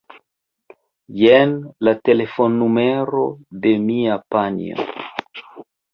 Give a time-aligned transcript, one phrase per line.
[1.17, 1.51] Jen
[1.89, 3.27] la telefonnumero
[3.67, 4.87] de mia panjo.